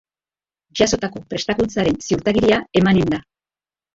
[0.79, 3.21] Jasotako prestakuntzaren ziurtagiria emanen da.